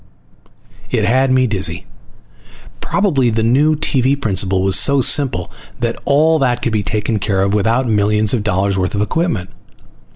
[0.89, 1.85] It had me dizzy.
[2.79, 7.43] Probably the new TV principle was so simple that all that could be taken care
[7.43, 9.51] of without millions of dollars worth of equipment.